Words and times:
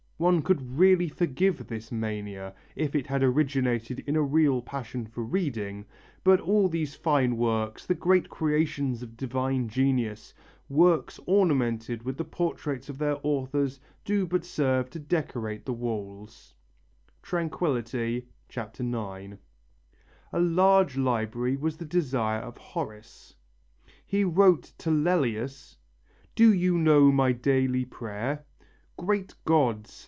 One 0.17 0.43
could 0.43 0.77
really 0.77 1.09
forgive 1.09 1.65
this 1.65 1.91
mania 1.91 2.53
if 2.75 2.93
it 2.93 3.07
had 3.07 3.23
originated 3.23 4.01
in 4.05 4.15
a 4.15 4.21
real 4.21 4.61
passion 4.61 5.07
for 5.07 5.23
reading, 5.23 5.83
but 6.23 6.39
all 6.39 6.69
these 6.69 6.93
fine 6.93 7.37
works, 7.37 7.87
the 7.87 7.95
great 7.95 8.29
creations 8.29 9.01
of 9.01 9.17
divine 9.17 9.67
genius, 9.67 10.31
works 10.69 11.19
ornamented 11.25 12.03
with 12.03 12.17
the 12.17 12.23
portraits 12.23 12.87
of 12.87 12.99
their 12.99 13.17
authors, 13.23 13.79
do 14.05 14.27
but 14.27 14.45
serve 14.45 14.91
to 14.91 14.99
decorate 14.99 15.65
the 15.65 15.73
walls" 15.73 16.53
(Tranq., 17.23 17.57
IX). 17.57 19.41
A 20.31 20.39
large 20.39 20.97
library 20.99 21.57
was 21.57 21.77
the 21.77 21.83
desire 21.85 22.41
of 22.41 22.57
Horace. 22.59 23.35
He 24.05 24.23
wrote 24.23 24.73
to 24.77 24.91
Lellius: 24.91 25.77
"Do 26.35 26.53
you 26.53 26.77
know 26.77 27.11
my 27.11 27.31
daily 27.31 27.85
prayer? 27.85 28.43
Great 28.97 29.33
Gods! 29.45 29.97